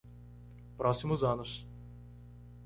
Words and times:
Próximos 0.77 1.21
anos 1.23 1.63